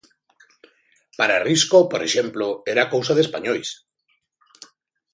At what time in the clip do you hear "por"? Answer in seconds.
1.91-2.01